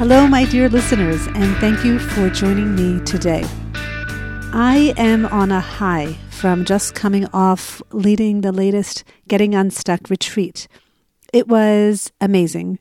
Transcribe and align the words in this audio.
Hello, 0.00 0.26
my 0.26 0.46
dear 0.46 0.70
listeners, 0.70 1.26
and 1.34 1.54
thank 1.58 1.84
you 1.84 1.98
for 1.98 2.30
joining 2.30 2.74
me 2.74 3.04
today. 3.04 3.42
I 4.50 4.94
am 4.96 5.26
on 5.26 5.52
a 5.52 5.60
high 5.60 6.14
from 6.30 6.64
just 6.64 6.94
coming 6.94 7.26
off 7.34 7.82
leading 7.92 8.40
the 8.40 8.50
latest 8.50 9.04
Getting 9.28 9.54
Unstuck 9.54 10.08
retreat. 10.08 10.68
It 11.34 11.48
was 11.48 12.12
amazing. 12.18 12.78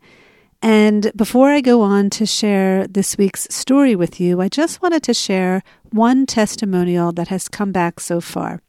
And 0.62 1.12
before 1.14 1.50
I 1.50 1.60
go 1.60 1.82
on 1.82 2.10
to 2.12 2.26
share 2.26 2.88
this 2.88 3.18
week's 3.18 3.54
story 3.54 3.98
with 3.98 4.22
you, 4.22 4.40
I 4.40 4.48
just 4.48 4.82
wanted 4.82 5.04
to 5.04 5.14
share 5.14 5.62
one 5.92 6.26
testimonial 6.26 7.12
that 7.12 7.28
has 7.28 7.50
come 7.50 7.74
back 7.74 8.00
so 8.00 8.22
far. 8.22 8.62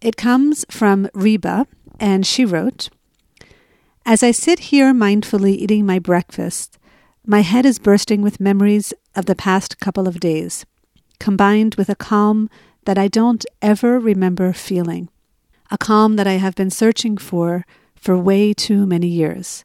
It 0.00 0.16
comes 0.16 0.64
from 0.70 1.08
Reba, 1.12 1.66
and 1.98 2.24
she 2.24 2.44
wrote 2.44 2.88
As 4.06 4.22
I 4.22 4.30
sit 4.30 4.60
here 4.70 4.94
mindfully 4.94 5.56
eating 5.56 5.84
my 5.84 5.98
breakfast, 5.98 6.77
my 7.30 7.42
head 7.42 7.66
is 7.66 7.78
bursting 7.78 8.22
with 8.22 8.40
memories 8.40 8.94
of 9.14 9.26
the 9.26 9.34
past 9.34 9.78
couple 9.78 10.08
of 10.08 10.18
days, 10.18 10.64
combined 11.20 11.74
with 11.74 11.90
a 11.90 11.94
calm 11.94 12.48
that 12.86 12.96
I 12.96 13.06
don't 13.06 13.44
ever 13.60 14.00
remember 14.00 14.54
feeling. 14.54 15.10
A 15.70 15.76
calm 15.76 16.16
that 16.16 16.26
I 16.26 16.38
have 16.38 16.54
been 16.54 16.70
searching 16.70 17.18
for 17.18 17.66
for 17.94 18.16
way 18.16 18.54
too 18.54 18.86
many 18.86 19.08
years. 19.08 19.62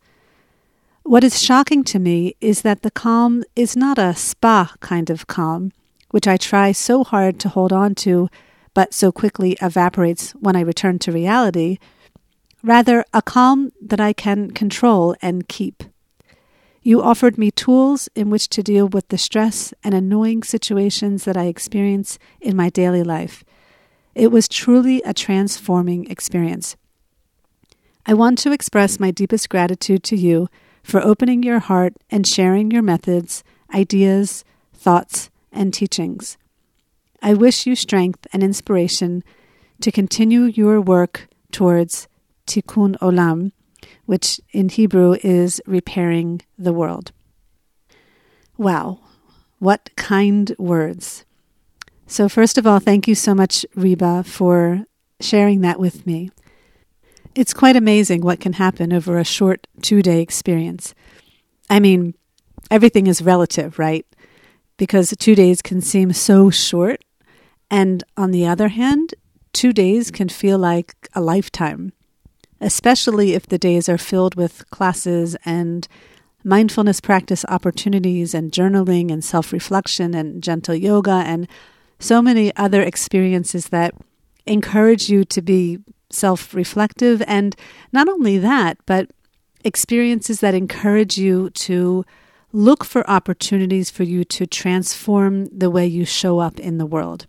What 1.04 1.24
is 1.24 1.42
shocking 1.42 1.86
to 1.86 2.00
me 2.00 2.36
is 2.42 2.64
that 2.64 2.82
the 2.82 2.92
calm 2.92 3.46
is 3.56 3.78
not 3.78 3.98
a 3.98 4.14
spa 4.14 4.74
kind 4.82 5.10
of 5.10 5.28
calm, 5.28 5.72
which 6.12 6.28
I 6.28 6.36
try 6.36 6.74
so 6.74 7.06
hard 7.06 7.40
to 7.40 7.50
hold 7.50 7.72
on 7.72 7.96
to, 7.96 8.28
but 8.74 8.94
so 8.94 9.10
quickly 9.10 9.58
evaporates 9.62 10.32
when 10.32 10.58
I 10.58 10.62
return 10.62 11.00
to 11.00 11.14
reality. 11.14 11.78
Rather, 12.62 13.06
a 13.14 13.22
calm 13.22 13.72
that 13.82 14.02
I 14.02 14.12
can 14.12 14.52
control 14.52 15.16
and 15.22 15.48
keep. 15.48 15.82
You 16.86 17.02
offered 17.02 17.38
me 17.38 17.50
tools 17.50 18.10
in 18.14 18.30
which 18.30 18.50
to 18.50 18.62
deal 18.62 18.90
with 18.90 19.08
the 19.08 19.18
stress 19.18 19.74
and 19.86 19.96
annoying 19.96 20.44
situations 20.44 21.24
that 21.24 21.38
I 21.38 21.46
experience 21.46 22.20
in 22.42 22.58
my 22.58 22.70
daily 22.70 23.04
life. 23.04 23.46
It 24.14 24.32
was 24.34 24.50
truly 24.50 25.02
a 25.04 25.14
transforming 25.14 26.12
experience. 26.12 26.76
I 28.06 28.14
want 28.14 28.38
to 28.40 28.52
express 28.52 29.00
my 29.00 29.12
deepest 29.12 29.48
gratitude 29.48 30.04
to 30.04 30.18
you 30.18 30.50
for 30.84 31.02
opening 31.02 31.42
your 31.42 31.60
heart 31.60 31.94
and 32.12 32.28
sharing 32.28 32.70
your 32.70 32.82
methods, 32.82 33.46
ideas, 33.74 34.44
thoughts, 34.74 35.30
and 35.54 35.74
teachings. 35.74 36.38
I 37.22 37.34
wish 37.34 37.66
you 37.66 37.78
strength 37.78 38.28
and 38.34 38.44
inspiration 38.44 39.24
to 39.80 39.90
continue 39.90 40.44
your 40.44 40.82
work 40.82 41.30
towards 41.54 42.10
tikkun 42.46 42.98
olam, 42.98 43.54
which 44.06 44.40
in 44.52 44.70
Hebrew 44.70 45.18
is 45.24 45.62
repairing 45.66 46.42
the 46.58 46.74
world. 46.74 47.12
Wow, 48.58 49.00
what 49.60 49.90
kind 49.96 50.56
words. 50.58 51.26
So, 52.06 52.30
first 52.30 52.58
of 52.58 52.68
all, 52.68 52.80
thank 52.80 53.08
you 53.08 53.16
so 53.16 53.34
much, 53.34 53.66
Reba, 53.76 54.24
for 54.24 54.86
sharing 55.20 55.62
that 55.62 55.80
with 55.80 56.06
me. 56.06 56.30
It's 57.34 57.54
quite 57.54 57.76
amazing 57.76 58.22
what 58.22 58.40
can 58.40 58.54
happen 58.54 58.94
over 58.94 59.18
a 59.18 59.24
short 59.24 59.68
two 59.82 60.02
day 60.02 60.22
experience. 60.22 60.94
I 61.70 61.80
mean, 61.80 62.14
everything 62.70 63.08
is 63.08 63.22
relative, 63.22 63.80
right? 63.80 64.06
Because 64.78 65.16
two 65.18 65.34
days 65.34 65.62
can 65.62 65.82
seem 65.82 66.14
so 66.14 66.50
short. 66.50 67.04
And 67.72 68.04
on 68.18 68.32
the 68.32 68.46
other 68.46 68.68
hand, 68.68 69.16
two 69.54 69.74
days 69.74 70.12
can 70.12 70.30
feel 70.30 70.60
like 70.60 70.94
a 71.16 71.22
lifetime 71.22 71.94
especially 72.64 73.34
if 73.34 73.46
the 73.46 73.58
days 73.58 73.90
are 73.90 73.98
filled 73.98 74.36
with 74.36 74.70
classes 74.72 75.36
and 75.46 75.88
mindfulness 76.44 77.00
practice 77.00 77.46
opportunities 77.50 78.34
and 78.34 78.52
journaling 78.52 79.12
and 79.12 79.24
self 79.24 79.52
reflection 79.52 80.14
and 80.14 80.42
gentle 80.42 80.76
yoga 80.76 81.24
and 81.26 81.48
so 82.00 82.22
many 82.22 82.56
other 82.56 82.82
experiences 82.82 83.68
that 83.70 83.94
encourage 84.46 85.10
you 85.10 85.24
to 85.26 85.42
be 85.42 85.80
self 86.10 86.54
reflective. 86.54 87.22
And 87.28 87.56
not 87.92 88.08
only 88.08 88.38
that, 88.40 88.78
but 88.86 89.12
experiences 89.64 90.40
that 90.40 90.54
encourage 90.54 91.18
you 91.18 91.50
to 91.52 92.06
look 92.52 92.84
for 92.84 93.10
opportunities 93.10 93.90
for 93.90 94.04
you 94.04 94.24
to 94.24 94.46
transform 94.46 95.46
the 95.46 95.72
way 95.72 95.88
you 95.88 96.06
show 96.06 96.40
up 96.40 96.60
in 96.60 96.78
the 96.78 96.86
world. 96.86 97.26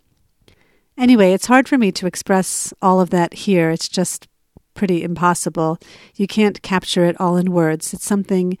Anyway, 0.97 1.33
it's 1.33 1.47
hard 1.47 1.67
for 1.67 1.77
me 1.77 1.91
to 1.91 2.05
express 2.05 2.73
all 2.81 3.01
of 3.01 3.09
that 3.09 3.33
here. 3.33 3.69
It's 3.69 3.89
just 3.89 4.27
pretty 4.75 5.01
impossible. 5.01 5.79
You 6.15 6.27
can't 6.27 6.61
capture 6.61 7.05
it 7.05 7.19
all 7.19 7.37
in 7.37 7.51
words. 7.51 7.93
It's 7.93 8.05
something 8.05 8.57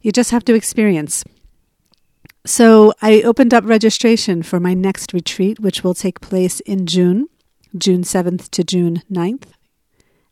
you 0.00 0.12
just 0.12 0.30
have 0.30 0.44
to 0.44 0.54
experience. 0.54 1.24
So 2.44 2.92
I 3.00 3.22
opened 3.22 3.54
up 3.54 3.64
registration 3.64 4.42
for 4.42 4.60
my 4.60 4.74
next 4.74 5.14
retreat, 5.14 5.60
which 5.60 5.82
will 5.82 5.94
take 5.94 6.20
place 6.20 6.60
in 6.60 6.84
June, 6.86 7.28
June 7.76 8.02
7th 8.02 8.50
to 8.50 8.62
June 8.62 9.02
9th. 9.10 9.46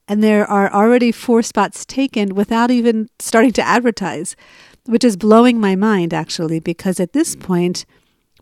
And 0.06 0.22
there 0.22 0.44
are 0.44 0.70
already 0.70 1.10
four 1.10 1.42
spots 1.42 1.86
taken 1.86 2.34
without 2.34 2.70
even 2.70 3.08
starting 3.18 3.52
to 3.52 3.66
advertise, 3.66 4.36
which 4.84 5.04
is 5.04 5.16
blowing 5.16 5.58
my 5.58 5.74
mind, 5.74 6.12
actually, 6.12 6.60
because 6.60 7.00
at 7.00 7.14
this 7.14 7.34
point, 7.34 7.86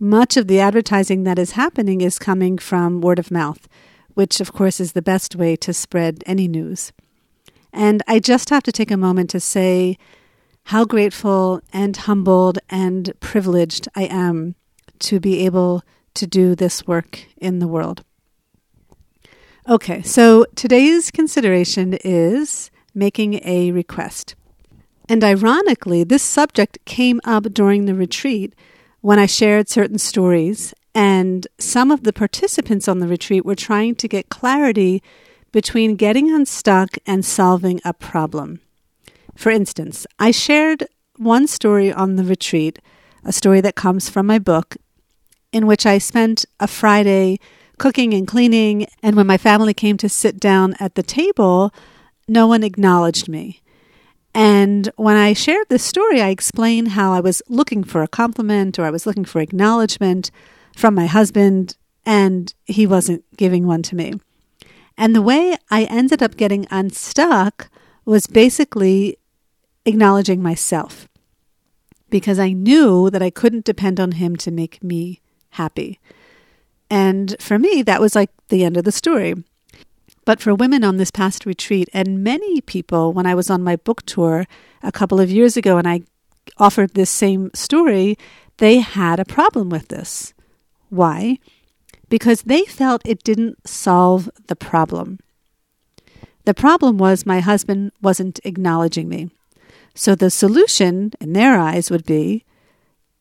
much 0.00 0.36
of 0.36 0.48
the 0.48 0.58
advertising 0.58 1.22
that 1.24 1.38
is 1.38 1.52
happening 1.52 2.00
is 2.00 2.18
coming 2.18 2.58
from 2.58 3.00
word 3.00 3.20
of 3.20 3.30
mouth 3.30 3.68
which 4.20 4.38
of 4.38 4.52
course 4.52 4.80
is 4.80 4.92
the 4.92 5.00
best 5.00 5.34
way 5.34 5.56
to 5.56 5.72
spread 5.72 6.22
any 6.26 6.46
news. 6.46 6.92
And 7.72 8.02
I 8.06 8.18
just 8.18 8.50
have 8.50 8.62
to 8.64 8.70
take 8.70 8.90
a 8.90 8.98
moment 8.98 9.30
to 9.30 9.40
say 9.40 9.96
how 10.64 10.84
grateful 10.84 11.62
and 11.72 11.96
humbled 11.96 12.58
and 12.68 13.14
privileged 13.20 13.88
I 13.94 14.02
am 14.02 14.56
to 15.08 15.20
be 15.20 15.46
able 15.46 15.82
to 16.12 16.26
do 16.26 16.54
this 16.54 16.86
work 16.86 17.28
in 17.38 17.60
the 17.60 17.66
world. 17.66 18.04
Okay, 19.66 20.02
so 20.02 20.44
today's 20.54 21.10
consideration 21.10 21.94
is 22.04 22.70
making 22.94 23.40
a 23.42 23.70
request. 23.72 24.34
And 25.08 25.24
ironically, 25.24 26.04
this 26.04 26.22
subject 26.22 26.76
came 26.84 27.22
up 27.24 27.44
during 27.54 27.86
the 27.86 27.94
retreat 27.94 28.54
when 29.00 29.18
I 29.18 29.24
shared 29.24 29.70
certain 29.70 29.96
stories 29.96 30.74
and 30.94 31.46
some 31.58 31.90
of 31.90 32.02
the 32.02 32.12
participants 32.12 32.88
on 32.88 32.98
the 32.98 33.08
retreat 33.08 33.44
were 33.44 33.54
trying 33.54 33.94
to 33.96 34.08
get 34.08 34.28
clarity 34.28 35.02
between 35.52 35.96
getting 35.96 36.30
unstuck 36.30 36.96
and 37.06 37.24
solving 37.24 37.80
a 37.84 37.92
problem. 37.92 38.60
For 39.36 39.50
instance, 39.50 40.06
I 40.18 40.30
shared 40.30 40.86
one 41.16 41.46
story 41.46 41.92
on 41.92 42.16
the 42.16 42.24
retreat, 42.24 42.78
a 43.24 43.32
story 43.32 43.60
that 43.60 43.74
comes 43.74 44.08
from 44.08 44.26
my 44.26 44.38
book, 44.38 44.76
in 45.52 45.66
which 45.66 45.86
I 45.86 45.98
spent 45.98 46.44
a 46.58 46.66
Friday 46.66 47.38
cooking 47.78 48.12
and 48.12 48.26
cleaning, 48.26 48.86
and 49.02 49.16
when 49.16 49.26
my 49.26 49.38
family 49.38 49.74
came 49.74 49.96
to 49.96 50.08
sit 50.08 50.38
down 50.38 50.74
at 50.78 50.94
the 50.94 51.02
table, 51.02 51.72
no 52.28 52.46
one 52.46 52.62
acknowledged 52.62 53.28
me. 53.28 53.62
And 54.34 54.88
when 54.96 55.16
I 55.16 55.32
shared 55.32 55.68
this 55.68 55.82
story, 55.82 56.20
I 56.20 56.28
explained 56.28 56.88
how 56.88 57.12
I 57.12 57.20
was 57.20 57.42
looking 57.48 57.82
for 57.82 58.02
a 58.02 58.08
compliment 58.08 58.78
or 58.78 58.84
I 58.84 58.90
was 58.90 59.06
looking 59.06 59.24
for 59.24 59.40
acknowledgement 59.40 60.30
from 60.80 60.94
my 60.94 61.06
husband, 61.06 61.76
and 62.06 62.54
he 62.64 62.86
wasn't 62.86 63.22
giving 63.36 63.66
one 63.66 63.82
to 63.82 63.94
me. 63.94 64.14
And 64.96 65.14
the 65.14 65.22
way 65.22 65.56
I 65.70 65.84
ended 65.84 66.22
up 66.22 66.36
getting 66.36 66.66
unstuck 66.70 67.70
was 68.04 68.26
basically 68.26 69.18
acknowledging 69.84 70.42
myself 70.42 71.06
because 72.08 72.38
I 72.38 72.52
knew 72.52 73.10
that 73.10 73.22
I 73.22 73.30
couldn't 73.30 73.64
depend 73.64 74.00
on 74.00 74.12
him 74.12 74.36
to 74.36 74.50
make 74.50 74.82
me 74.82 75.20
happy. 75.50 76.00
And 76.90 77.36
for 77.38 77.58
me, 77.58 77.82
that 77.82 78.00
was 78.00 78.14
like 78.14 78.30
the 78.48 78.64
end 78.64 78.76
of 78.76 78.84
the 78.84 78.92
story. 78.92 79.34
But 80.24 80.40
for 80.40 80.54
women 80.54 80.82
on 80.82 80.96
this 80.96 81.10
past 81.10 81.46
retreat, 81.46 81.88
and 81.92 82.24
many 82.24 82.60
people, 82.60 83.12
when 83.12 83.26
I 83.26 83.34
was 83.34 83.48
on 83.48 83.62
my 83.62 83.76
book 83.76 84.04
tour 84.06 84.46
a 84.82 84.92
couple 84.92 85.20
of 85.20 85.30
years 85.30 85.56
ago 85.56 85.76
and 85.76 85.86
I 85.86 86.02
offered 86.56 86.94
this 86.94 87.10
same 87.10 87.50
story, 87.54 88.18
they 88.58 88.78
had 88.78 89.20
a 89.20 89.24
problem 89.24 89.70
with 89.70 89.88
this. 89.88 90.34
Why? 90.90 91.38
Because 92.08 92.42
they 92.42 92.64
felt 92.64 93.02
it 93.04 93.24
didn't 93.24 93.66
solve 93.66 94.28
the 94.48 94.56
problem. 94.56 95.18
The 96.44 96.54
problem 96.54 96.98
was 96.98 97.24
my 97.24 97.40
husband 97.40 97.92
wasn't 98.02 98.40
acknowledging 98.44 99.08
me. 99.08 99.30
So 99.94 100.14
the 100.14 100.30
solution, 100.30 101.12
in 101.20 101.32
their 101.32 101.58
eyes, 101.58 101.90
would 101.90 102.04
be 102.04 102.44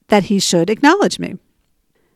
that 0.07 0.25
he 0.25 0.39
should 0.39 0.69
acknowledge 0.69 1.19
me. 1.19 1.35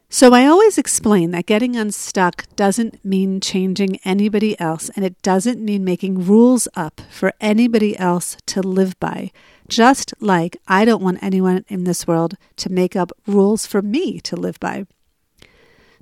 So 0.09 0.31
I 0.31 0.45
always 0.45 0.77
explain 0.77 1.31
that 1.31 1.47
getting 1.47 1.75
unstuck 1.75 2.45
doesn't 2.55 3.03
mean 3.03 3.41
changing 3.41 3.97
anybody 4.05 4.59
else, 4.59 4.89
and 4.95 5.03
it 5.03 5.19
doesn't 5.23 5.59
mean 5.59 5.83
making 5.83 6.25
rules 6.25 6.67
up 6.75 7.01
for 7.09 7.33
anybody 7.41 7.97
else 7.97 8.37
to 8.45 8.61
live 8.61 8.99
by. 8.99 9.31
Just 9.67 10.13
like 10.19 10.57
I 10.67 10.85
don't 10.85 11.01
want 11.01 11.23
anyone 11.23 11.65
in 11.67 11.83
this 11.83 12.05
world 12.05 12.35
to 12.57 12.71
make 12.71 12.95
up 12.95 13.11
rules 13.25 13.65
for 13.65 13.81
me 13.81 14.19
to 14.19 14.35
live 14.35 14.59
by. 14.59 14.85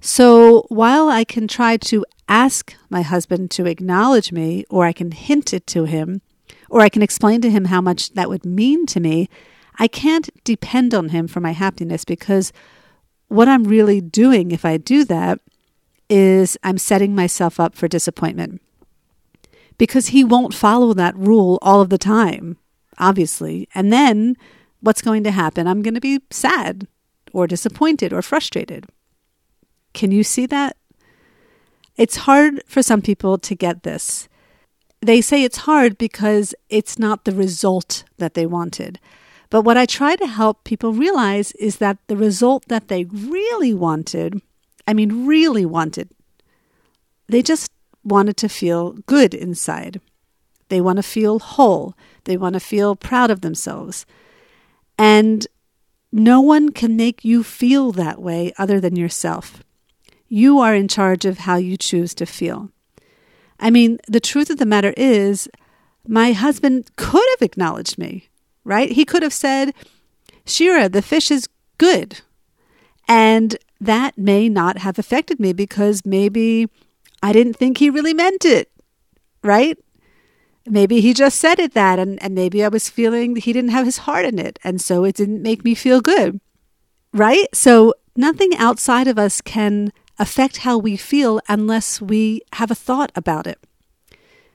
So 0.04 0.66
while 0.70 1.10
I 1.10 1.24
can 1.24 1.48
try 1.48 1.78
to 1.78 2.04
ask 2.28 2.76
my 2.90 3.04
husband 3.04 3.52
to 3.52 3.68
acknowledge 3.68 4.32
me, 4.32 4.66
or 4.68 4.86
I 4.86 4.94
can 4.94 5.12
hint 5.12 5.54
it 5.54 5.68
to 5.68 5.86
him, 5.86 6.22
or 6.72 6.82
I 6.82 6.90
can 6.90 7.04
explain 7.04 7.40
to 7.42 7.52
him 7.52 7.66
how 7.66 7.82
much 7.82 8.14
that 8.14 8.28
would 8.28 8.44
mean 8.44 8.88
to 8.88 9.00
me, 9.00 9.30
I 9.78 9.88
can't 9.88 10.30
depend 10.44 10.96
on 10.96 11.10
him 11.10 11.28
for 11.28 11.40
my 11.40 11.52
happiness 11.52 12.04
because 12.04 12.52
what 13.28 13.48
I'm 13.48 13.64
really 13.64 14.02
doing 14.02 14.52
if 14.52 14.66
I 14.66 14.78
do 14.78 15.06
that 15.06 15.40
is 16.10 16.58
I'm 16.64 16.80
setting 16.80 17.14
myself 17.14 17.60
up 17.60 17.76
for 17.76 17.88
disappointment. 17.88 18.60
Because 19.78 20.08
he 20.08 20.24
won't 20.24 20.54
follow 20.54 20.94
that 20.94 21.16
rule 21.16 21.60
all 21.62 21.80
of 21.80 21.90
the 21.90 21.98
time, 21.98 22.58
obviously. 22.98 23.70
And 23.76 23.94
then 23.94 24.36
what's 24.80 25.02
going 25.02 25.24
to 25.26 25.32
happen? 25.32 25.68
I'm 25.68 25.84
going 25.84 25.94
to 25.94 26.02
be 26.02 26.22
sad 26.32 26.88
or 27.34 27.46
disappointed 27.46 28.12
or 28.12 28.22
frustrated. 28.22 28.88
Can 29.94 30.12
you 30.12 30.24
see 30.24 30.46
that? 30.48 30.78
It's 31.98 32.18
hard 32.18 32.64
for 32.66 32.82
some 32.82 33.02
people 33.02 33.38
to 33.38 33.56
get 33.56 33.84
this. 33.84 34.28
They 35.02 35.22
say 35.22 35.44
it's 35.44 35.58
hard 35.58 35.98
because 35.98 36.54
it's 36.70 36.98
not 37.00 37.26
the 37.26 37.32
result 37.32 38.04
that 38.18 38.34
they 38.34 38.46
wanted. 38.46 39.00
But 39.50 39.64
what 39.64 39.78
I 39.78 39.86
try 39.86 40.16
to 40.16 40.28
help 40.28 40.64
people 40.64 40.94
realize 40.94 41.52
is 41.54 41.78
that 41.78 41.98
the 42.08 42.16
result 42.16 42.68
that 42.68 42.88
they 42.88 43.04
really 43.06 43.74
wanted, 43.74 44.42
I 44.88 44.94
mean, 44.94 45.26
really 45.26 45.66
wanted, 45.66 46.10
they 47.28 47.42
just 47.42 47.72
wanted 48.04 48.38
to 48.38 48.50
feel 48.50 48.94
good 49.08 49.34
inside. 49.34 50.00
They 50.70 50.80
want 50.80 50.98
to 50.98 51.04
feel 51.04 51.40
whole. 51.40 51.96
They 52.24 52.38
want 52.38 52.54
to 52.54 52.60
feel 52.60 52.96
proud 52.96 53.30
of 53.30 53.42
themselves. 53.42 54.06
And 54.98 55.46
no 56.12 56.40
one 56.40 56.72
can 56.72 56.96
make 56.96 57.26
you 57.26 57.44
feel 57.44 57.92
that 57.94 58.22
way 58.22 58.54
other 58.58 58.80
than 58.80 58.96
yourself. 58.96 59.64
You 60.34 60.60
are 60.60 60.74
in 60.74 60.88
charge 60.88 61.26
of 61.26 61.40
how 61.40 61.58
you 61.58 61.76
choose 61.76 62.14
to 62.16 62.26
feel. 62.26 62.70
I 63.60 63.70
mean, 63.70 64.00
the 64.08 64.22
truth 64.22 64.50
of 64.50 64.58
the 64.58 64.66
matter 64.66 64.94
is, 64.96 65.50
my 66.08 66.32
husband 66.32 66.90
could 66.96 67.28
have 67.34 67.42
acknowledged 67.42 67.98
me 67.98 68.30
right? 68.64 68.92
He 68.92 69.06
could 69.06 69.24
have 69.24 69.34
said, 69.34 69.74
Shira, 70.46 70.90
the 70.90 71.02
fish 71.02 71.32
is 71.32 71.50
good. 71.78 72.22
And 73.08 73.58
that 73.80 74.18
may 74.18 74.48
not 74.48 74.80
have 74.80 75.00
affected 75.00 75.40
me 75.40 75.54
because 75.54 76.06
maybe 76.06 76.68
I 77.24 77.34
didn't 77.34 77.56
think 77.56 77.78
he 77.78 77.90
really 77.90 78.14
meant 78.14 78.46
it, 78.46 78.72
right? 79.44 79.78
Maybe 80.66 81.02
he 81.02 81.14
just 81.14 81.40
said 81.40 81.60
it 81.60 81.74
that, 81.74 81.98
and, 81.98 82.22
and 82.22 82.36
maybe 82.36 82.64
I 82.64 82.68
was 82.68 82.90
feeling 82.90 83.36
he 83.36 83.54
didn't 83.54 83.72
have 83.72 83.86
his 83.86 84.00
heart 84.00 84.26
in 84.26 84.38
it, 84.38 84.60
and 84.64 84.80
so 84.80 85.04
it 85.04 85.16
didn't 85.16 85.42
make 85.42 85.64
me 85.64 85.74
feel 85.74 86.02
good, 86.02 86.40
right? 87.12 87.48
So 87.54 87.96
nothing 88.16 88.56
outside 88.58 89.08
of 89.08 89.18
us 89.18 89.42
can 89.42 89.92
affect 90.20 90.58
how 90.58 90.78
we 90.78 90.96
feel 90.98 91.40
unless 91.48 92.02
we 92.02 92.42
have 92.54 92.72
a 92.72 92.76
thought 92.76 93.12
about 93.16 93.48
it 93.48 93.60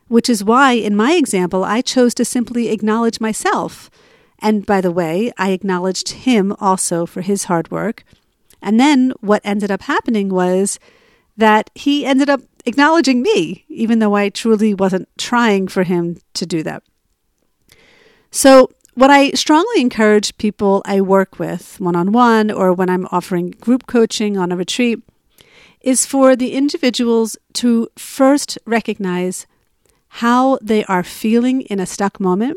which 0.09 0.29
is 0.29 0.45
why, 0.45 0.73
in 0.73 0.97
my 0.97 1.13
example, 1.13 1.65
I 1.65 1.81
chose 1.81 2.15
to 2.15 2.25
simply 2.25 2.69
acknowledge 2.69 3.21
myself. 3.21 3.91
And 4.39 4.65
by 4.65 4.81
the 4.81 4.93
way, 4.93 5.33
I 5.37 5.51
acknowledged 5.51 6.11
him 6.11 6.55
also 6.61 7.07
for 7.07 7.23
his 7.23 7.45
hard 7.45 7.71
work. 7.71 8.05
And 8.63 8.79
then 8.79 9.13
what 9.21 9.43
ended 9.45 9.71
up 9.71 9.83
happening 9.83 10.29
was 10.29 10.79
that 11.37 11.71
he 11.75 12.07
ended 12.07 12.31
up 12.31 12.41
acknowledging 12.65 13.23
me, 13.23 13.65
even 13.69 13.99
though 13.99 14.15
I 14.15 14.29
truly 14.29 14.75
wasn't 14.75 15.09
trying 15.19 15.69
for 15.69 15.83
him 15.83 16.19
to 16.35 16.47
do 16.47 16.63
that. 16.63 16.83
So, 18.31 18.71
what 18.95 19.11
I 19.11 19.31
strongly 19.33 19.83
encourage 19.83 20.39
people 20.39 20.81
I 20.87 21.03
work 21.03 21.39
with 21.39 21.79
one 21.79 21.95
on 21.95 22.13
one 22.13 22.51
or 22.51 22.73
when 22.73 22.89
I'm 22.89 23.07
offering 23.13 23.51
group 23.51 23.87
coaching 23.87 24.39
on 24.39 24.51
a 24.51 24.57
retreat 24.57 25.03
is 25.87 26.05
for 26.05 26.35
the 26.35 26.53
individuals 26.53 27.39
to 27.53 27.89
first 27.97 28.59
recognize 28.67 29.47
how 30.09 30.59
they 30.61 30.85
are 30.87 31.05
feeling 31.05 31.61
in 31.61 31.79
a 31.79 31.87
stuck 31.87 32.19
moment 32.19 32.57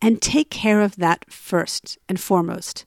and 0.00 0.22
take 0.22 0.48
care 0.48 0.80
of 0.80 0.96
that 0.96 1.30
first 1.30 1.98
and 2.08 2.18
foremost. 2.18 2.86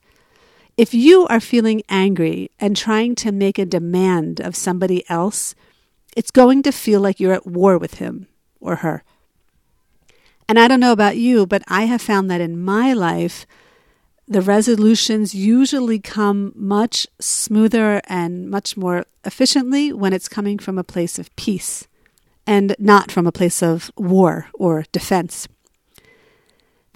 If 0.76 0.96
you 0.96 1.28
are 1.28 1.40
feeling 1.40 1.84
angry 1.88 2.50
and 2.60 2.76
trying 2.76 3.14
to 3.18 3.32
make 3.32 3.60
a 3.60 3.66
demand 3.66 4.42
of 4.42 4.56
somebody 4.56 5.08
else, 5.08 5.54
it's 6.18 6.32
going 6.32 6.64
to 6.64 6.72
feel 6.72 7.00
like 7.00 7.20
you're 7.20 7.32
at 7.32 7.46
war 7.46 7.78
with 7.78 7.96
him 7.96 8.26
or 8.60 8.78
her. 8.78 9.04
And 10.50 10.58
I 10.58 10.68
don't 10.68 10.80
know 10.80 10.92
about 10.92 11.18
you, 11.18 11.46
but 11.46 11.62
I 11.68 11.84
have 11.84 12.02
found 12.02 12.32
that 12.32 12.42
in 12.42 12.60
my 12.60 12.92
life, 12.94 13.46
the 14.34 14.42
resolutions 14.42 15.36
usually 15.36 16.00
come 16.00 16.52
much 16.56 17.06
smoother 17.20 18.02
and 18.08 18.50
much 18.50 18.76
more 18.76 19.06
efficiently 19.24 19.94
when 19.94 20.12
it's 20.12 20.28
coming 20.28 20.58
from 20.58 20.78
a 20.78 20.84
place 20.84 21.20
of 21.20 21.34
peace 21.36 21.88
and 22.48 22.76
not 22.80 23.12
from 23.12 23.28
a 23.28 23.32
place 23.32 23.62
of 23.62 23.92
war 23.96 24.48
or 24.54 24.86
defense. 24.92 25.48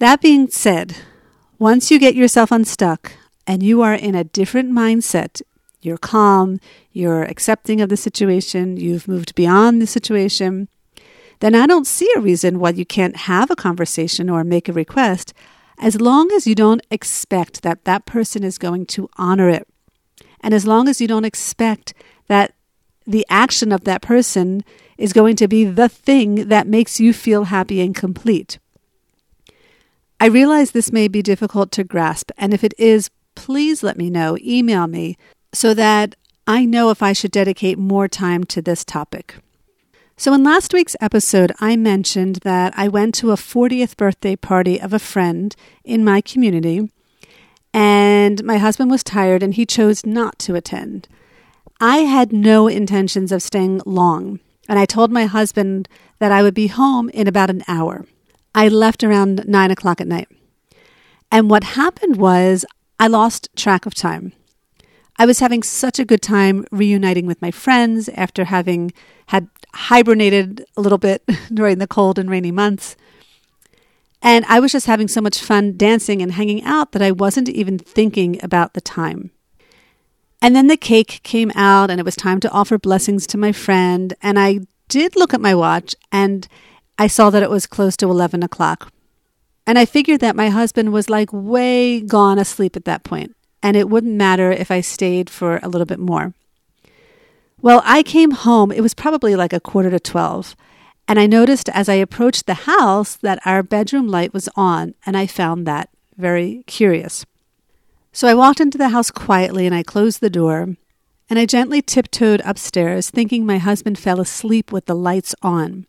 That 0.00 0.20
being 0.20 0.48
said, 0.48 0.96
once 1.58 1.90
you 1.90 1.98
get 1.98 2.16
yourself 2.16 2.50
unstuck 2.50 3.12
and 3.46 3.62
you 3.62 3.82
are 3.82 3.94
in 3.94 4.14
a 4.14 4.24
different 4.24 4.72
mindset, 4.72 5.40
you're 5.80 5.96
calm, 5.96 6.58
you're 6.92 7.22
accepting 7.22 7.80
of 7.80 7.88
the 7.88 7.96
situation, 7.96 8.76
you've 8.76 9.08
moved 9.08 9.34
beyond 9.36 9.80
the 9.80 9.86
situation, 9.86 10.68
then 11.38 11.54
I 11.54 11.66
don't 11.66 11.86
see 11.86 12.10
a 12.16 12.20
reason 12.20 12.58
why 12.58 12.70
you 12.70 12.84
can't 12.84 13.16
have 13.16 13.48
a 13.50 13.56
conversation 13.56 14.28
or 14.28 14.42
make 14.42 14.68
a 14.68 14.72
request 14.72 15.32
as 15.80 16.00
long 16.00 16.30
as 16.32 16.46
you 16.46 16.54
don't 16.54 16.84
expect 16.90 17.62
that 17.62 17.84
that 17.84 18.06
person 18.06 18.42
is 18.44 18.58
going 18.58 18.86
to 18.86 19.08
honor 19.16 19.48
it. 19.48 19.66
And 20.40 20.54
as 20.54 20.66
long 20.66 20.88
as 20.88 21.00
you 21.00 21.08
don't 21.08 21.24
expect 21.24 21.94
that 22.28 22.54
the 23.06 23.26
action 23.30 23.72
of 23.72 23.84
that 23.84 24.02
person 24.02 24.62
is 24.98 25.12
going 25.12 25.36
to 25.36 25.48
be 25.48 25.64
the 25.64 25.88
thing 25.88 26.48
that 26.48 26.66
makes 26.66 27.00
you 27.00 27.12
feel 27.12 27.44
happy 27.44 27.80
and 27.80 27.94
complete. 27.94 28.58
I 30.20 30.26
realize 30.26 30.72
this 30.72 30.92
may 30.92 31.06
be 31.08 31.22
difficult 31.22 31.70
to 31.72 31.84
grasp, 31.84 32.32
and 32.36 32.52
if 32.52 32.64
it 32.64 32.74
is, 32.76 33.08
please 33.36 33.82
let 33.82 33.96
me 33.96 34.10
know. 34.10 34.36
Email 34.40 34.88
me 34.88 35.16
so 35.52 35.74
that 35.74 36.16
I 36.46 36.64
know 36.64 36.90
if 36.90 37.02
I 37.02 37.12
should 37.12 37.30
dedicate 37.30 37.78
more 37.78 38.08
time 38.08 38.44
to 38.44 38.60
this 38.60 38.84
topic. 38.84 39.36
So, 40.20 40.34
in 40.34 40.42
last 40.42 40.74
week's 40.74 40.96
episode, 41.00 41.52
I 41.60 41.76
mentioned 41.76 42.40
that 42.42 42.74
I 42.76 42.88
went 42.88 43.14
to 43.14 43.30
a 43.30 43.36
40th 43.36 43.96
birthday 43.96 44.34
party 44.34 44.80
of 44.80 44.92
a 44.92 44.98
friend 44.98 45.54
in 45.84 46.04
my 46.04 46.20
community, 46.20 46.90
and 47.72 48.42
my 48.42 48.58
husband 48.58 48.90
was 48.90 49.04
tired 49.04 49.44
and 49.44 49.54
he 49.54 49.64
chose 49.64 50.04
not 50.04 50.36
to 50.40 50.56
attend. 50.56 51.06
I 51.80 51.98
had 51.98 52.32
no 52.32 52.66
intentions 52.66 53.30
of 53.30 53.44
staying 53.44 53.80
long 53.86 54.40
and 54.68 54.78
I 54.78 54.86
told 54.86 55.12
my 55.12 55.26
husband 55.26 55.88
that 56.18 56.32
I 56.32 56.42
would 56.42 56.54
be 56.54 56.66
home 56.66 57.08
in 57.10 57.26
about 57.28 57.50
an 57.50 57.62
hour. 57.68 58.04
I 58.54 58.68
left 58.68 59.04
around 59.04 59.46
nine 59.48 59.70
o'clock 59.70 60.00
at 60.00 60.08
night. 60.08 60.28
And 61.30 61.48
what 61.48 61.62
happened 61.62 62.16
was 62.16 62.64
I 62.98 63.06
lost 63.06 63.48
track 63.56 63.86
of 63.86 63.94
time. 63.94 64.32
I 65.18 65.26
was 65.26 65.40
having 65.40 65.62
such 65.62 65.98
a 65.98 66.04
good 66.04 66.22
time 66.22 66.64
reuniting 66.70 67.26
with 67.26 67.42
my 67.42 67.50
friends 67.50 68.08
after 68.10 68.44
having 68.44 68.92
had 69.26 69.48
hibernated 69.74 70.64
a 70.76 70.80
little 70.80 70.98
bit 70.98 71.22
during 71.52 71.78
the 71.78 71.88
cold 71.88 72.18
and 72.18 72.30
rainy 72.30 72.52
months. 72.52 72.96
And 74.22 74.44
I 74.46 74.60
was 74.60 74.72
just 74.72 74.86
having 74.86 75.08
so 75.08 75.20
much 75.20 75.40
fun 75.40 75.76
dancing 75.76 76.22
and 76.22 76.32
hanging 76.32 76.62
out 76.64 76.92
that 76.92 77.02
I 77.02 77.10
wasn't 77.10 77.48
even 77.48 77.78
thinking 77.78 78.42
about 78.42 78.74
the 78.74 78.80
time. 78.80 79.30
And 80.40 80.54
then 80.54 80.68
the 80.68 80.76
cake 80.76 81.20
came 81.24 81.50
out, 81.54 81.90
and 81.90 81.98
it 81.98 82.04
was 82.04 82.14
time 82.14 82.38
to 82.40 82.50
offer 82.50 82.78
blessings 82.78 83.26
to 83.28 83.38
my 83.38 83.52
friend. 83.52 84.14
And 84.22 84.38
I 84.38 84.60
did 84.88 85.16
look 85.16 85.34
at 85.34 85.40
my 85.40 85.54
watch, 85.54 85.96
and 86.12 86.46
I 86.96 87.06
saw 87.06 87.30
that 87.30 87.42
it 87.42 87.50
was 87.50 87.66
close 87.66 87.96
to 87.98 88.10
11 88.10 88.42
o'clock. 88.42 88.92
And 89.66 89.78
I 89.78 89.84
figured 89.84 90.20
that 90.20 90.36
my 90.36 90.48
husband 90.48 90.92
was 90.92 91.10
like 91.10 91.28
way 91.32 92.00
gone 92.00 92.38
asleep 92.38 92.76
at 92.76 92.84
that 92.86 93.04
point, 93.04 93.36
and 93.62 93.76
it 93.76 93.88
wouldn't 93.88 94.14
matter 94.14 94.50
if 94.50 94.70
I 94.70 94.80
stayed 94.80 95.28
for 95.30 95.58
a 95.62 95.68
little 95.68 95.86
bit 95.86 95.98
more. 95.98 96.34
Well, 97.60 97.82
I 97.84 98.02
came 98.02 98.30
home, 98.30 98.70
it 98.70 98.82
was 98.82 98.94
probably 98.94 99.34
like 99.34 99.52
a 99.52 99.60
quarter 99.60 99.90
to 99.90 99.98
12, 99.98 100.54
and 101.08 101.18
I 101.18 101.26
noticed 101.26 101.68
as 101.70 101.88
I 101.88 101.94
approached 101.94 102.46
the 102.46 102.54
house 102.54 103.16
that 103.16 103.40
our 103.44 103.62
bedroom 103.62 104.08
light 104.08 104.32
was 104.32 104.48
on, 104.54 104.94
and 105.04 105.16
I 105.16 105.26
found 105.26 105.66
that 105.66 105.88
very 106.16 106.62
curious. 106.66 107.24
So 108.12 108.28
I 108.28 108.34
walked 108.34 108.60
into 108.60 108.78
the 108.78 108.90
house 108.90 109.10
quietly 109.10 109.66
and 109.66 109.74
I 109.74 109.82
closed 109.82 110.20
the 110.20 110.30
door, 110.30 110.76
and 111.30 111.38
I 111.38 111.46
gently 111.46 111.82
tiptoed 111.82 112.42
upstairs, 112.44 113.10
thinking 113.10 113.44
my 113.44 113.58
husband 113.58 113.98
fell 113.98 114.20
asleep 114.20 114.72
with 114.72 114.86
the 114.86 114.94
lights 114.94 115.34
on. 115.42 115.86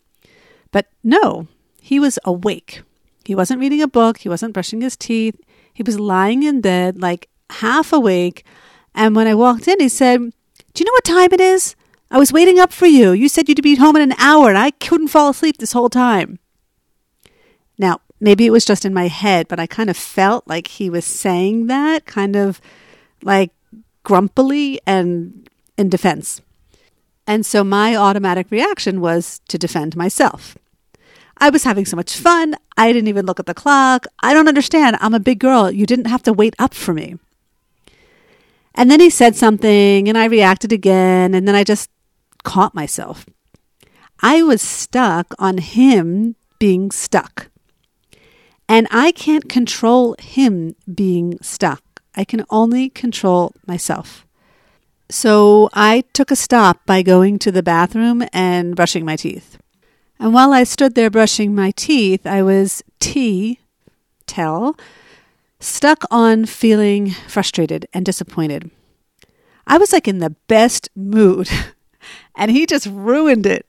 But 0.70 0.86
no, 1.02 1.48
he 1.80 1.98
was 1.98 2.18
awake. 2.24 2.82
He 3.24 3.34
wasn't 3.34 3.60
reading 3.60 3.82
a 3.82 3.88
book, 3.88 4.18
he 4.18 4.28
wasn't 4.28 4.54
brushing 4.54 4.80
his 4.80 4.96
teeth. 4.96 5.40
He 5.72 5.82
was 5.82 6.00
lying 6.00 6.42
in 6.42 6.60
bed, 6.60 7.00
like 7.00 7.28
half 7.50 7.92
awake. 7.92 8.44
And 8.94 9.14
when 9.14 9.26
I 9.26 9.34
walked 9.34 9.68
in, 9.68 9.80
he 9.80 9.88
said, 9.88 10.18
Do 10.20 10.32
you 10.78 10.84
know 10.84 10.92
what 10.92 11.04
time 11.04 11.32
it 11.32 11.40
is? 11.40 11.76
I 12.10 12.18
was 12.18 12.32
waiting 12.32 12.58
up 12.58 12.72
for 12.72 12.86
you. 12.86 13.12
You 13.12 13.28
said 13.28 13.48
you'd 13.48 13.62
be 13.62 13.76
home 13.76 13.96
in 13.96 14.02
an 14.02 14.18
hour, 14.18 14.48
and 14.48 14.58
I 14.58 14.72
couldn't 14.72 15.08
fall 15.08 15.30
asleep 15.30 15.58
this 15.58 15.72
whole 15.72 15.90
time. 15.90 16.40
Now, 17.78 18.00
maybe 18.20 18.46
it 18.46 18.50
was 18.50 18.64
just 18.64 18.84
in 18.84 18.92
my 18.92 19.06
head, 19.06 19.46
but 19.46 19.60
I 19.60 19.66
kind 19.66 19.88
of 19.88 19.96
felt 19.96 20.46
like 20.48 20.66
he 20.66 20.90
was 20.90 21.04
saying 21.04 21.68
that, 21.68 22.06
kind 22.06 22.34
of 22.34 22.60
like 23.22 23.52
grumpily 24.02 24.80
and 24.86 25.48
in 25.78 25.88
defense. 25.88 26.42
And 27.26 27.46
so 27.46 27.62
my 27.62 27.94
automatic 27.94 28.50
reaction 28.50 29.00
was 29.00 29.40
to 29.48 29.56
defend 29.56 29.96
myself. 29.96 30.58
I 31.38 31.48
was 31.48 31.64
having 31.64 31.86
so 31.86 31.96
much 31.96 32.16
fun. 32.16 32.54
I 32.76 32.92
didn't 32.92 33.08
even 33.08 33.24
look 33.24 33.40
at 33.40 33.46
the 33.46 33.54
clock. 33.54 34.06
I 34.20 34.34
don't 34.34 34.48
understand. 34.48 34.98
I'm 35.00 35.14
a 35.14 35.20
big 35.20 35.38
girl. 35.38 35.70
You 35.70 35.86
didn't 35.86 36.06
have 36.06 36.22
to 36.24 36.32
wait 36.32 36.54
up 36.58 36.74
for 36.74 36.92
me. 36.92 37.16
And 38.80 38.90
then 38.90 39.00
he 39.00 39.10
said 39.10 39.36
something, 39.36 40.08
and 40.08 40.16
I 40.16 40.24
reacted 40.24 40.72
again, 40.72 41.34
and 41.34 41.46
then 41.46 41.54
I 41.54 41.64
just 41.64 41.90
caught 42.44 42.74
myself. 42.74 43.26
I 44.22 44.42
was 44.42 44.62
stuck 44.62 45.34
on 45.38 45.58
him 45.58 46.34
being 46.58 46.90
stuck. 46.90 47.50
And 48.70 48.88
I 48.90 49.12
can't 49.12 49.50
control 49.50 50.16
him 50.18 50.76
being 50.94 51.36
stuck. 51.42 52.00
I 52.16 52.24
can 52.24 52.46
only 52.48 52.88
control 52.88 53.52
myself. 53.66 54.26
So 55.10 55.68
I 55.74 56.04
took 56.14 56.30
a 56.30 56.34
stop 56.34 56.86
by 56.86 57.02
going 57.02 57.38
to 57.40 57.52
the 57.52 57.62
bathroom 57.62 58.24
and 58.32 58.74
brushing 58.74 59.04
my 59.04 59.16
teeth. 59.16 59.58
And 60.18 60.32
while 60.32 60.54
I 60.54 60.64
stood 60.64 60.94
there 60.94 61.10
brushing 61.10 61.54
my 61.54 61.70
teeth, 61.72 62.26
I 62.26 62.42
was 62.42 62.82
T, 62.98 63.60
tell, 64.26 64.74
stuck 65.60 66.04
on 66.10 66.46
feeling 66.46 67.10
frustrated 67.28 67.86
and 67.92 68.04
disappointed. 68.04 68.70
I 69.66 69.78
was 69.78 69.92
like 69.92 70.08
in 70.08 70.18
the 70.18 70.34
best 70.48 70.88
mood, 70.96 71.48
and 72.36 72.50
he 72.50 72.66
just 72.66 72.86
ruined 72.86 73.46
it. 73.46 73.66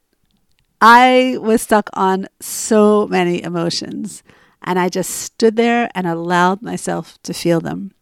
I 0.79 1.37
was 1.39 1.61
stuck 1.61 1.89
on 1.93 2.27
so 2.39 3.07
many 3.07 3.43
emotions, 3.43 4.23
and 4.63 4.79
I 4.79 4.89
just 4.89 5.11
stood 5.11 5.55
there 5.55 5.91
and 5.93 6.07
allowed 6.07 6.61
myself 6.63 7.21
to 7.23 7.33
feel 7.33 7.59
them. 7.59 7.93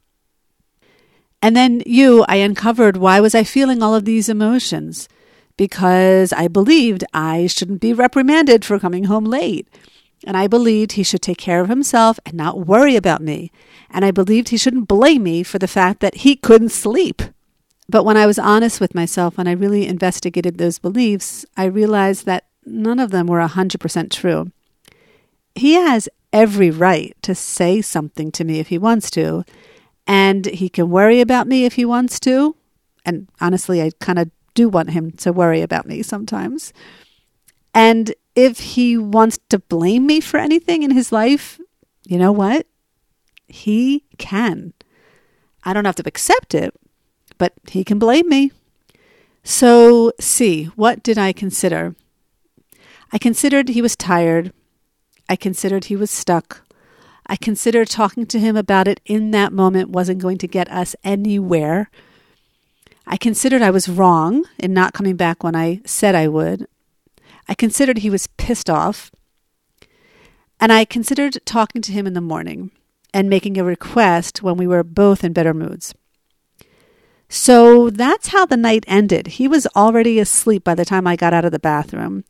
And 1.41 1.55
then 1.55 1.81
you, 1.85 2.25
I 2.27 2.37
uncovered 2.37 2.97
why 2.97 3.19
was 3.19 3.33
I 3.33 3.43
feeling 3.43 3.81
all 3.81 3.95
of 3.95 4.05
these 4.05 4.29
emotions? 4.29 5.09
Because 5.57 6.31
I 6.31 6.47
believed 6.47 7.03
I 7.13 7.47
shouldn't 7.47 7.81
be 7.81 7.93
reprimanded 7.93 8.63
for 8.63 8.79
coming 8.79 9.05
home 9.05 9.25
late. 9.25 9.67
And 10.25 10.35
I 10.35 10.47
believed 10.47 10.93
he 10.93 11.03
should 11.03 11.21
take 11.21 11.37
care 11.37 11.61
of 11.61 11.69
himself 11.69 12.19
and 12.25 12.35
not 12.35 12.65
worry 12.65 12.95
about 12.95 13.21
me. 13.21 13.51
And 13.89 14.03
I 14.03 14.11
believed 14.11 14.49
he 14.49 14.57
shouldn't 14.57 14.87
blame 14.87 15.23
me 15.23 15.43
for 15.43 15.59
the 15.59 15.67
fact 15.67 16.01
that 16.01 16.15
he 16.15 16.35
couldn't 16.35 16.69
sleep. 16.69 17.21
But 17.87 18.03
when 18.03 18.17
I 18.17 18.27
was 18.27 18.37
honest 18.37 18.79
with 18.79 18.93
myself 18.93 19.37
and 19.37 19.49
I 19.49 19.53
really 19.53 19.87
investigated 19.87 20.57
those 20.57 20.77
beliefs, 20.77 21.45
I 21.57 21.65
realized 21.65 22.25
that 22.25 22.45
none 22.65 22.99
of 22.99 23.11
them 23.11 23.27
were 23.27 23.39
100% 23.39 24.11
true. 24.11 24.51
He 25.55 25.73
has 25.73 26.07
every 26.31 26.69
right 26.69 27.15
to 27.23 27.33
say 27.33 27.81
something 27.81 28.31
to 28.33 28.43
me 28.43 28.59
if 28.59 28.67
he 28.67 28.77
wants 28.77 29.09
to, 29.11 29.43
and 30.05 30.45
he 30.45 30.69
can 30.69 30.89
worry 30.89 31.21
about 31.21 31.47
me 31.47 31.65
if 31.65 31.73
he 31.73 31.85
wants 31.85 32.19
to. 32.21 32.55
And 33.05 33.27
honestly, 33.41 33.81
I 33.81 33.91
kind 33.99 34.19
of 34.19 34.29
do 34.53 34.69
want 34.69 34.91
him 34.91 35.11
to 35.13 35.33
worry 35.33 35.61
about 35.61 35.87
me 35.87 36.03
sometimes. 36.03 36.73
And 37.73 38.13
if 38.45 38.59
he 38.59 38.97
wants 38.97 39.37
to 39.49 39.59
blame 39.59 40.05
me 40.05 40.21
for 40.21 40.37
anything 40.37 40.83
in 40.83 40.91
his 40.91 41.11
life, 41.11 41.59
you 42.05 42.17
know 42.17 42.31
what? 42.31 42.65
He 43.47 44.05
can. 44.17 44.73
I 45.63 45.73
don't 45.73 45.85
have 45.85 45.95
to 45.97 46.07
accept 46.07 46.55
it, 46.55 46.73
but 47.37 47.53
he 47.69 47.83
can 47.83 47.99
blame 47.99 48.29
me. 48.29 48.51
So, 49.43 50.13
see, 50.19 50.65
what 50.75 51.03
did 51.03 51.17
I 51.17 51.33
consider? 51.33 51.95
I 53.11 53.17
considered 53.17 53.69
he 53.69 53.81
was 53.81 53.95
tired. 53.95 54.53
I 55.27 55.35
considered 55.35 55.85
he 55.85 55.95
was 55.97 56.11
stuck. 56.11 56.61
I 57.25 57.35
considered 57.35 57.89
talking 57.89 58.25
to 58.27 58.39
him 58.39 58.55
about 58.55 58.87
it 58.87 59.01
in 59.05 59.31
that 59.31 59.51
moment 59.51 59.89
wasn't 59.89 60.21
going 60.21 60.37
to 60.39 60.47
get 60.47 60.71
us 60.71 60.95
anywhere. 61.03 61.91
I 63.05 63.17
considered 63.17 63.61
I 63.61 63.71
was 63.71 63.89
wrong 63.89 64.45
in 64.57 64.73
not 64.73 64.93
coming 64.93 65.15
back 65.15 65.43
when 65.43 65.55
I 65.55 65.81
said 65.85 66.15
I 66.15 66.27
would. 66.27 66.67
I 67.49 67.55
considered 67.55 67.97
he 67.97 68.11
was 68.11 68.27
pissed 68.27 68.69
off. 68.69 69.11
And 70.59 70.71
I 70.71 70.85
considered 70.85 71.39
talking 71.45 71.81
to 71.81 71.91
him 71.91 72.05
in 72.05 72.13
the 72.13 72.21
morning 72.21 72.69
and 73.11 73.27
making 73.27 73.57
a 73.57 73.63
request 73.63 74.43
when 74.43 74.55
we 74.55 74.67
were 74.67 74.83
both 74.83 75.23
in 75.23 75.33
better 75.33 75.53
moods. 75.53 75.95
So 77.27 77.89
that's 77.89 78.27
how 78.27 78.45
the 78.45 78.57
night 78.57 78.83
ended. 78.87 79.27
He 79.27 79.47
was 79.47 79.67
already 79.75 80.19
asleep 80.19 80.63
by 80.63 80.75
the 80.75 80.85
time 80.85 81.07
I 81.07 81.15
got 81.15 81.33
out 81.33 81.45
of 81.45 81.51
the 81.51 81.59
bathroom. 81.59 82.23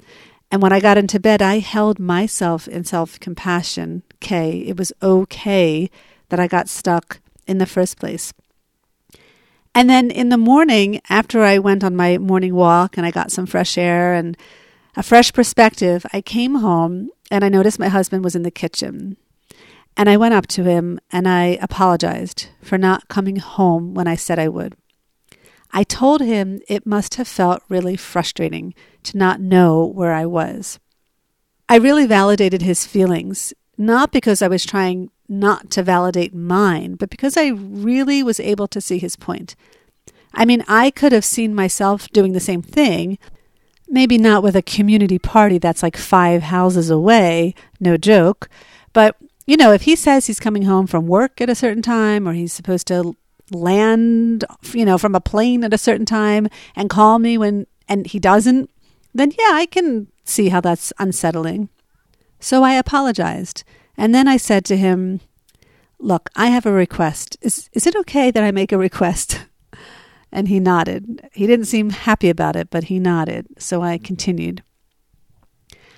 And 0.52 0.62
when 0.62 0.72
I 0.72 0.80
got 0.80 0.98
into 0.98 1.20
bed, 1.20 1.42
I 1.42 1.60
held 1.60 2.00
myself 2.00 2.68
in 2.68 2.86
self 2.86 3.20
compassion. 3.20 4.04
K. 4.22 4.60
It 4.60 4.78
was 4.78 4.94
okay 5.02 5.90
that 6.30 6.40
I 6.40 6.48
got 6.48 6.70
stuck 6.70 7.20
in 7.46 7.58
the 7.58 7.66
first 7.66 8.00
place. 8.00 8.34
And 9.76 9.90
then 9.90 10.12
in 10.12 10.30
the 10.30 10.38
morning, 10.38 11.02
after 11.10 11.44
I 11.44 11.60
went 11.60 11.84
on 11.84 11.96
my 11.96 12.18
morning 12.18 12.56
walk 12.56 12.96
and 12.96 13.06
I 13.06 13.12
got 13.12 13.32
some 13.32 13.46
fresh 13.46 13.78
air 13.78 14.14
and 14.14 14.38
a 14.96 15.04
fresh 15.04 15.32
perspective, 15.34 16.06
I 16.14 16.22
came 16.22 16.56
home 16.56 17.10
and 17.30 17.44
I 17.44 17.50
noticed 17.50 17.80
my 17.80 17.90
husband 17.90 18.24
was 18.24 18.36
in 18.36 18.44
the 18.44 18.52
kitchen. 18.52 19.18
And 19.96 20.10
I 20.10 20.18
went 20.18 20.34
up 20.34 20.48
to 20.48 20.64
him 20.64 21.00
and 21.12 21.28
I 21.28 21.58
apologized 21.62 22.50
for 22.62 22.78
not 22.78 23.08
coming 23.08 23.38
home 23.38 23.94
when 23.94 24.08
I 24.08 24.16
said 24.16 24.40
I 24.40 24.48
would. 24.48 24.76
I 25.72 25.84
told 25.84 26.22
him 26.22 26.62
it 26.68 26.88
must 26.88 27.16
have 27.16 27.28
felt 27.28 27.64
really 27.70 27.96
frustrating 27.96 28.74
to 29.04 29.18
not 29.18 29.40
know 29.40 29.86
where 29.86 30.14
I 30.14 30.26
was. 30.26 30.80
I 31.68 31.76
really 31.76 32.08
validated 32.08 32.64
his 32.64 32.88
feelings, 32.88 33.54
not 33.78 34.12
because 34.12 34.42
I 34.42 34.48
was 34.48 34.66
trying 34.66 35.12
not 35.28 35.70
to 35.72 35.84
validate 35.84 36.34
mine, 36.34 36.96
but 36.96 37.12
because 37.12 37.38
I 37.38 37.50
really 37.50 38.24
was 38.24 38.40
able 38.40 38.68
to 38.70 38.82
see 38.82 38.98
his 38.98 39.16
point. 39.16 39.56
I 40.34 40.46
mean, 40.46 40.64
I 40.68 40.90
could 40.90 41.12
have 41.12 41.26
seen 41.26 41.54
myself 41.54 42.10
doing 42.10 42.34
the 42.34 42.40
same 42.40 42.64
thing, 42.64 43.20
maybe 43.90 44.18
not 44.18 44.44
with 44.44 44.56
a 44.56 44.62
community 44.62 45.20
party 45.20 45.58
that's 45.58 45.84
like 45.84 45.98
five 45.98 46.44
houses 46.44 46.90
away, 46.90 47.56
no 47.80 47.98
joke, 47.98 48.50
but 48.94 49.16
you 49.46 49.58
know, 49.58 49.72
if 49.72 49.82
he 49.82 49.96
says 49.96 50.28
he's 50.28 50.40
coming 50.40 50.64
home 50.64 50.86
from 50.86 51.08
work 51.08 51.42
at 51.42 51.50
a 51.50 51.56
certain 51.56 51.82
time 51.82 52.28
or 52.28 52.34
he's 52.34 52.54
supposed 52.54 52.86
to 52.88 53.16
land, 53.52 54.46
you 54.74 54.86
know, 54.86 55.00
from 55.00 55.16
a 55.16 55.20
plane 55.20 55.64
at 55.64 55.74
a 55.74 55.78
certain 55.78 56.06
time 56.06 56.48
and 56.76 56.88
call 56.88 57.18
me 57.18 57.36
when, 57.36 57.66
and 57.88 58.06
he 58.06 58.20
doesn't, 58.20 58.70
then 59.14 59.32
yeah, 59.32 59.54
I 59.54 59.66
can 59.66 60.08
see 60.24 60.50
how 60.50 60.62
that's 60.62 60.94
unsettling. 61.00 61.70
So 62.40 62.64
I 62.64 62.74
apologized. 62.74 63.64
And 63.98 64.14
then 64.14 64.28
I 64.28 64.38
said 64.38 64.66
to 64.66 64.78
him, 64.78 65.20
Look, 66.00 66.30
I 66.36 66.48
have 66.48 66.66
a 66.66 66.72
request. 66.72 67.38
Is, 67.42 67.70
is 67.74 67.86
it 67.86 67.96
okay 67.96 68.32
that 68.32 68.44
I 68.44 68.52
make 68.52 68.72
a 68.72 68.78
request? 68.78 69.46
And 70.32 70.48
he 70.48 70.60
nodded. 70.60 71.28
He 71.34 71.48
didn't 71.48 71.66
seem 71.66 71.90
happy 71.90 72.30
about 72.30 72.56
it, 72.56 72.70
but 72.70 72.86
he 72.86 73.00
nodded. 73.00 73.48
So 73.58 73.82
I 73.82 73.98
continued. 73.98 74.64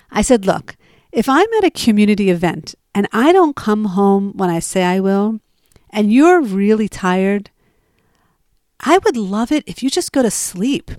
I 0.09 0.21
said, 0.21 0.45
Look, 0.45 0.75
if 1.11 1.27
I'm 1.27 1.51
at 1.57 1.65
a 1.65 1.71
community 1.71 2.29
event 2.29 2.75
and 2.95 3.07
I 3.11 3.31
don't 3.31 3.55
come 3.55 3.85
home 3.85 4.33
when 4.35 4.49
I 4.49 4.59
say 4.59 4.83
I 4.83 4.99
will, 4.99 5.39
and 5.89 6.13
you're 6.13 6.41
really 6.41 6.87
tired, 6.87 7.49
I 8.79 8.97
would 8.99 9.17
love 9.17 9.51
it 9.51 9.63
if 9.67 9.83
you 9.83 9.89
just 9.89 10.11
go 10.11 10.21
to 10.21 10.31
sleep. 10.31 10.91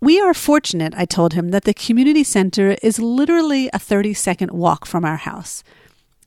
We 0.00 0.20
are 0.20 0.34
fortunate, 0.34 0.94
I 0.96 1.04
told 1.04 1.32
him, 1.32 1.48
that 1.50 1.64
the 1.64 1.74
community 1.74 2.22
center 2.22 2.76
is 2.82 2.98
literally 2.98 3.68
a 3.72 3.78
30 3.78 4.14
second 4.14 4.50
walk 4.50 4.86
from 4.86 5.04
our 5.04 5.16
house. 5.16 5.64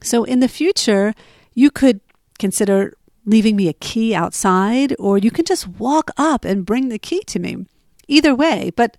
So 0.02 0.24
in 0.24 0.40
the 0.40 0.48
future, 0.48 1.14
you 1.54 1.72
could 1.72 2.02
consider 2.40 2.96
leaving 3.26 3.56
me 3.56 3.68
a 3.68 3.74
key 3.74 4.16
outside, 4.16 4.96
or 5.00 5.18
you 5.18 5.32
can 5.32 5.46
just 5.46 5.68
walk 5.68 6.12
up 6.18 6.46
and 6.46 6.66
bring 6.66 6.90
the 6.90 7.00
key 7.00 7.22
to 7.28 7.40
me. 7.40 7.66
Either 8.08 8.36
way, 8.36 8.72
but 8.76 8.98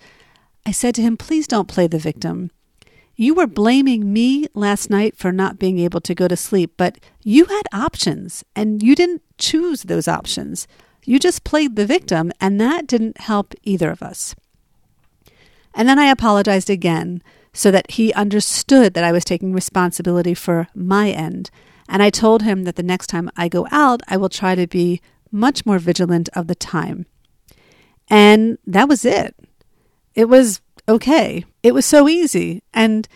I 0.64 0.71
said 0.71 0.95
to 0.95 1.02
him, 1.02 1.17
please 1.17 1.47
don't 1.47 1.69
play 1.69 1.87
the 1.87 1.99
victim. 1.99 2.50
You 3.14 3.35
were 3.35 3.47
blaming 3.47 4.12
me 4.12 4.47
last 4.55 4.88
night 4.88 5.17
for 5.17 5.33
not 5.33 5.59
being 5.59 5.79
able 5.79 6.00
to 6.00 6.14
go 6.14 6.29
to 6.29 6.37
sleep, 6.37 6.75
but 6.76 6.99
you 7.23 7.45
had 7.47 7.62
options 7.73 8.45
and 8.57 8.83
you 8.83 8.95
didn't 8.95 9.23
choose 9.38 9.83
those 9.83 10.09
options. 10.09 10.67
You 11.05 11.19
just 11.19 11.45
played 11.45 11.76
the 11.76 11.85
victim, 11.85 12.33
and 12.41 12.61
that 12.61 12.87
didn't 12.87 13.23
help 13.23 13.55
either 13.64 13.91
of 13.91 14.02
us. 14.02 14.35
And 15.75 15.88
then 15.88 15.99
I 15.99 16.07
apologized 16.07 16.71
again 16.71 17.23
so 17.52 17.71
that 17.71 17.93
he 17.93 18.12
understood 18.12 18.95
that 18.95 19.05
I 19.05 19.12
was 19.12 19.25
taking 19.25 19.52
responsibility 19.52 20.33
for 20.33 20.69
my 20.75 21.11
end. 21.11 21.50
And 21.93 22.03
I 22.03 22.09
told 22.09 22.43
him 22.43 22.65
that 22.65 22.77
the 22.77 22.83
next 22.83 23.09
time 23.09 23.31
I 23.37 23.49
go 23.49 23.69
out, 23.71 24.01
I 24.09 24.17
will 24.17 24.31
try 24.31 24.55
to 24.55 24.67
be 24.67 25.03
much 25.31 25.67
more 25.67 25.79
vigilant 25.79 26.31
of 26.35 26.47
the 26.47 26.55
time. 26.55 27.05
And 28.09 28.57
that 28.67 28.89
was 28.89 29.05
it. 29.05 29.37
It 30.15 30.25
was 30.25 30.63
okay. 30.89 31.45
It 31.63 31.75
was 31.75 31.85
so 31.85 32.09
easy 32.09 32.63
and 32.73 33.07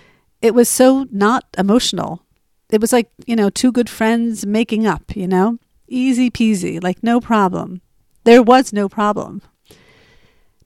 it 0.42 0.54
was 0.54 0.68
so 0.68 1.06
not 1.11 1.45
emotional. 1.56 2.23
It 2.68 2.83
was 2.83 2.92
like, 2.92 3.11
you 3.26 3.35
know, 3.35 3.49
two 3.49 3.73
good 3.73 3.88
friends 3.88 4.45
making 4.45 4.87
up, 4.87 5.16
you 5.16 5.26
know? 5.26 5.59
Easy 5.88 6.30
peasy, 6.30 6.83
like 6.83 7.02
no 7.02 7.18
problem. 7.18 7.80
There 8.25 8.42
was 8.42 8.75
no 8.75 8.90
problem. 8.90 9.40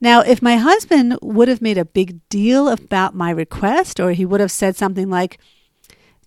Now, 0.01 0.19
if 0.19 0.41
my 0.41 0.57
husband 0.57 1.17
would 1.21 1.47
have 1.47 1.61
made 1.61 1.77
a 1.77 1.85
big 1.85 2.27
deal 2.27 2.67
about 2.67 3.15
my 3.15 3.29
request, 3.29 4.01
or 4.01 4.11
he 4.11 4.25
would 4.25 4.41
have 4.41 4.51
said 4.51 4.75
something 4.75 5.09
like, 5.09 5.37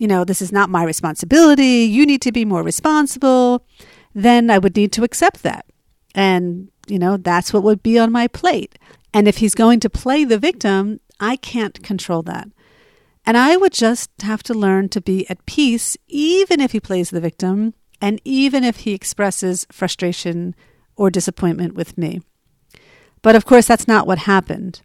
you 0.04 0.08
know, 0.08 0.23
this 0.23 0.42
is 0.42 0.52
not 0.52 0.68
my 0.68 0.84
responsibility, 0.84 1.87
you 1.87 2.04
need 2.04 2.20
to 2.20 2.30
be 2.30 2.44
more 2.44 2.62
responsible, 2.62 3.64
then 4.14 4.50
I 4.50 4.58
would 4.58 4.76
need 4.76 4.92
to 4.92 5.02
accept 5.02 5.42
that. 5.44 5.64
And, 6.14 6.68
you 6.87 6.99
know, 6.99 7.16
that's 7.16 7.54
what 7.54 7.62
would 7.62 7.82
be 7.82 7.99
on 7.99 8.12
my 8.12 8.28
plate. 8.28 8.78
And 9.14 9.26
if 9.26 9.38
he's 9.38 9.54
going 9.54 9.80
to 9.80 9.88
play 9.88 10.23
the 10.25 10.38
victim, 10.38 11.00
I 11.20 11.37
can't 11.37 11.82
control 11.82 12.20
that. 12.25 12.49
And 13.25 13.38
I 13.38 13.56
would 13.56 13.73
just 13.73 14.11
have 14.20 14.42
to 14.42 14.52
learn 14.52 14.90
to 14.90 15.00
be 15.00 15.26
at 15.30 15.46
peace, 15.46 15.96
even 16.06 16.61
if 16.61 16.73
he 16.73 16.80
plays 16.80 17.08
the 17.08 17.18
victim, 17.18 17.73
and 17.99 18.20
even 18.26 18.62
if 18.62 18.80
he 18.80 18.92
expresses 18.92 19.66
frustration 19.73 20.54
or 20.96 21.08
disappointment 21.08 21.73
with 21.73 21.96
me. 21.96 22.20
But 23.23 23.37
of 23.37 23.46
course, 23.46 23.66
that's 23.66 23.88
not 23.88 24.06
what 24.06 24.18
happened. 24.18 24.82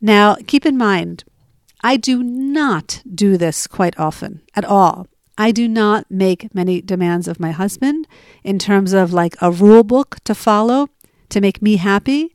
Now, 0.00 0.34
keep 0.48 0.66
in 0.66 0.76
mind, 0.76 1.22
I 1.82 1.96
do 1.96 2.22
not 2.22 3.02
do 3.12 3.36
this 3.36 3.66
quite 3.66 3.98
often 3.98 4.42
at 4.54 4.64
all. 4.64 5.08
I 5.36 5.50
do 5.50 5.66
not 5.66 6.10
make 6.10 6.54
many 6.54 6.80
demands 6.80 7.26
of 7.26 7.40
my 7.40 7.50
husband 7.50 8.06
in 8.44 8.58
terms 8.58 8.92
of 8.92 9.12
like 9.12 9.34
a 9.40 9.50
rule 9.50 9.82
book 9.82 10.18
to 10.24 10.34
follow 10.34 10.88
to 11.30 11.40
make 11.40 11.62
me 11.62 11.76
happy. 11.76 12.34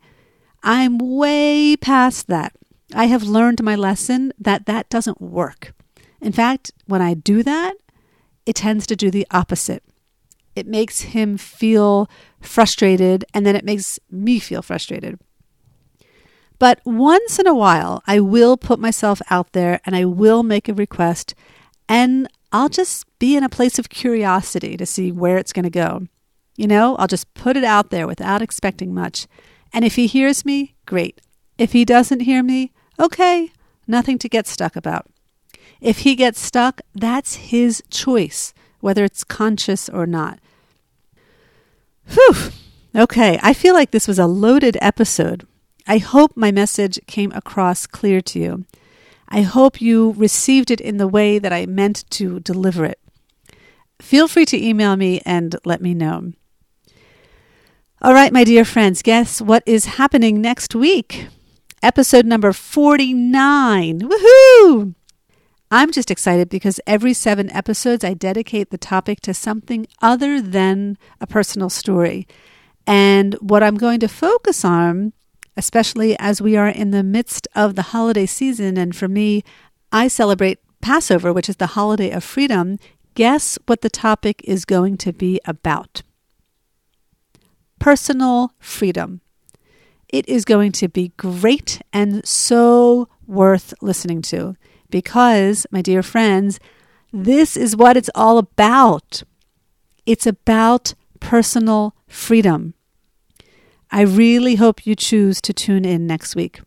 I'm 0.63 0.97
way 0.97 1.77
past 1.77 2.27
that. 2.27 2.53
I 2.93 3.05
have 3.05 3.23
learned 3.23 3.63
my 3.63 3.75
lesson 3.75 4.33
that 4.39 4.65
that 4.65 4.89
doesn't 4.89 5.21
work. 5.21 5.73
In 6.19 6.31
fact, 6.31 6.71
when 6.85 7.01
I 7.01 7.13
do 7.13 7.43
that, 7.43 7.75
it 8.45 8.55
tends 8.55 8.87
to 8.87 8.95
do 8.95 9.11
the 9.11 9.27
opposite. 9.31 9.83
It 10.55 10.67
makes 10.67 11.01
him 11.01 11.37
feel 11.37 12.09
frustrated, 12.41 13.23
and 13.33 13.45
then 13.45 13.55
it 13.55 13.63
makes 13.63 13.99
me 14.09 14.39
feel 14.39 14.61
frustrated. 14.61 15.19
But 16.59 16.79
once 16.85 17.39
in 17.39 17.47
a 17.47 17.55
while, 17.55 18.01
I 18.07 18.19
will 18.19 18.57
put 18.57 18.79
myself 18.79 19.21
out 19.29 19.51
there 19.53 19.79
and 19.85 19.95
I 19.95 20.05
will 20.05 20.43
make 20.43 20.67
a 20.67 20.73
request, 20.73 21.35
and 21.87 22.27
I'll 22.51 22.69
just 22.69 23.05
be 23.19 23.35
in 23.35 23.43
a 23.43 23.49
place 23.49 23.77
of 23.77 23.89
curiosity 23.89 24.77
to 24.77 24.85
see 24.85 25.11
where 25.11 25.37
it's 25.37 25.53
going 25.53 25.63
to 25.63 25.69
go. 25.69 26.07
You 26.55 26.67
know, 26.67 26.95
I'll 26.95 27.07
just 27.07 27.31
put 27.35 27.55
it 27.55 27.63
out 27.63 27.91
there 27.91 28.07
without 28.07 28.41
expecting 28.41 28.93
much. 28.93 29.27
And 29.71 29.85
if 29.85 29.95
he 29.95 30.07
hears 30.07 30.45
me, 30.45 30.75
great. 30.85 31.21
If 31.57 31.73
he 31.73 31.85
doesn't 31.85 32.21
hear 32.21 32.41
me, 32.41 32.71
okay, 32.99 33.51
nothing 33.85 34.17
to 34.19 34.29
get 34.29 34.47
stuck 34.47 34.75
about. 34.75 35.07
If 35.79 35.99
he 35.99 36.15
gets 36.15 36.39
stuck, 36.39 36.81
that's 36.95 37.35
his 37.35 37.83
choice, 37.91 38.53
whether 38.79 39.03
it's 39.03 39.23
conscious 39.23 39.87
or 39.89 40.07
not. 40.07 40.39
Whew. 42.09 42.51
Okay, 42.95 43.37
I 43.43 43.53
feel 43.53 43.75
like 43.75 43.91
this 43.91 44.07
was 44.07 44.17
a 44.17 44.25
loaded 44.25 44.77
episode. 44.81 45.45
I 45.88 46.00
hope 46.00 46.36
my 46.36 46.51
message 46.51 47.00
came 47.08 47.32
across 47.32 47.88
clear 47.88 48.20
to 48.22 48.39
you. 48.39 48.65
I 49.29 49.41
hope 49.41 49.82
you 49.82 50.13
received 50.17 50.70
it 50.70 50.82
in 50.82 50.98
the 50.98 51.08
way 51.08 51.39
that 51.39 51.53
I 51.53 51.65
meant 51.65 52.03
to 52.12 52.39
deliver 52.41 52.86
it. 52.86 53.00
Feel 54.01 54.27
free 54.27 54.46
to 54.46 54.62
email 54.62 54.96
me 54.96 55.22
and 55.25 55.56
let 55.65 55.82
me 55.82 55.94
know. 55.94 56.34
All 58.01 58.13
right, 58.13 58.32
my 58.32 58.44
dear 58.44 58.63
friends, 58.63 59.01
guess 59.01 59.41
what 59.41 59.63
is 59.65 59.86
happening 59.86 60.39
next 60.39 60.75
week? 60.75 61.27
Episode 61.82 62.25
number 62.25 62.53
49. 62.53 64.01
Woohoo! 64.01 64.94
I'm 65.72 65.91
just 65.91 66.12
excited 66.12 66.48
because 66.48 66.79
every 66.86 67.13
seven 67.13 67.50
episodes 67.51 68.03
I 68.03 68.13
dedicate 68.13 68.70
the 68.70 68.77
topic 68.77 69.20
to 69.22 69.34
something 69.34 69.88
other 70.01 70.41
than 70.41 70.98
a 71.20 71.27
personal 71.27 71.70
story. 71.70 72.27
And 72.86 73.34
what 73.36 73.63
I'm 73.63 73.75
going 73.75 74.00
to 74.00 74.08
focus 74.08 74.63
on, 74.63 75.12
especially 75.57 76.17
as 76.19 76.41
we 76.41 76.55
are 76.55 76.69
in 76.69 76.91
the 76.91 77.03
midst 77.03 77.47
of 77.55 77.75
the 77.75 77.82
holiday 77.82 78.25
season, 78.25 78.77
and 78.77 78.95
for 78.95 79.08
me, 79.08 79.43
I 79.91 80.08
celebrate 80.08 80.60
Passover, 80.82 81.34
which 81.34 81.49
is 81.49 81.58
the 81.58 81.67
holiday 81.67 82.12
of 82.12 82.23
freedom. 82.23 82.77
Guess 83.15 83.58
what 83.65 83.82
the 83.82 83.89
topic 83.89 84.41
is 84.45 84.63
going 84.63 84.97
to 84.97 85.12
be 85.12 85.41
about? 85.45 86.03
Personal 87.79 88.51
freedom. 88.60 89.21
It 90.08 90.29
is 90.29 90.45
going 90.45 90.71
to 90.73 90.88
be 90.88 91.12
great 91.17 91.82
and 91.91 92.25
so 92.25 93.10
worth 93.25 93.73
listening 93.82 94.21
to 94.23 94.55
because, 94.89 95.65
my 95.71 95.82
dear 95.82 96.03
friends, 96.03 96.60
this 97.12 97.58
is 97.58 97.75
what 97.75 97.97
it's 97.97 98.10
all 98.15 98.38
about. 98.38 99.23
It's 100.05 100.27
about 100.27 100.93
personal 101.19 101.95
freedom. 102.08 102.73
I 103.91 104.02
really 104.02 104.56
hope 104.56 104.86
you 104.86 104.95
choose 104.95 105.41
to 105.41 105.54
tune 105.54 105.86
in 105.86 106.08
next 106.08 106.36
week. 106.36 106.60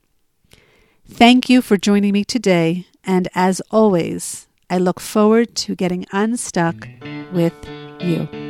Thank 1.08 1.50
you 1.50 1.60
for 1.60 1.76
joining 1.76 2.12
me 2.12 2.24
today, 2.24 2.86
and 3.04 3.28
as 3.34 3.60
always, 3.70 4.46
I 4.68 4.78
look 4.78 5.00
forward 5.00 5.54
to 5.56 5.74
getting 5.74 6.06
unstuck 6.12 6.88
with 7.32 7.54
you. 8.00 8.49